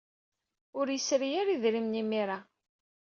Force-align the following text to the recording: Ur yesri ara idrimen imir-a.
Ur 0.79 0.87
yesri 0.93 1.29
ara 1.41 1.51
idrimen 1.55 1.99
imir-a. 2.01 2.39